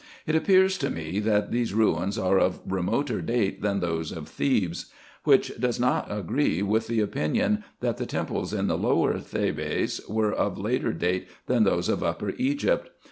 It 0.25 0.33
appears 0.35 0.79
to 0.79 0.89
me, 0.89 1.19
that 1.19 1.51
these 1.51 1.75
ruins 1.75 2.17
are 2.17 2.39
of 2.39 2.59
remoter 2.65 3.21
date 3.21 3.61
than 3.61 3.81
those 3.81 4.11
of 4.11 4.27
Thebes; 4.27 4.87
which 5.25 5.51
does 5.59 5.79
not 5.79 6.07
agree 6.11 6.63
with 6.63 6.87
the 6.87 7.01
opinion, 7.01 7.63
that 7.81 7.97
the 7.97 8.07
temples 8.07 8.51
in 8.51 8.65
the 8.65 8.79
Lower 8.79 9.19
Thebais 9.19 10.01
were 10.09 10.33
of 10.33 10.57
later 10.57 10.91
date 10.91 11.27
than 11.45 11.65
those 11.65 11.87
of 11.87 12.01
Upper 12.01 12.31
Egypt. 12.39 12.89